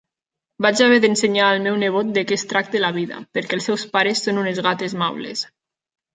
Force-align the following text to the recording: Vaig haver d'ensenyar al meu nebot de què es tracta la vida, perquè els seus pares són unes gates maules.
Vaig 0.65 0.79
haver 0.85 0.95
d'ensenyar 1.03 1.49
al 1.49 1.61
meu 1.65 1.77
nebot 1.83 2.09
de 2.15 2.23
què 2.31 2.39
es 2.41 2.47
tracta 2.55 2.81
la 2.81 2.91
vida, 2.97 3.21
perquè 3.39 3.59
els 3.59 3.69
seus 3.71 3.85
pares 3.99 4.25
són 4.27 4.43
unes 4.47 4.65
gates 4.71 4.99
maules. 5.05 5.47